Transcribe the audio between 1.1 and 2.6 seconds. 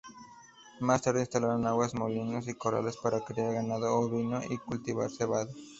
instalaron aguadas, molinos y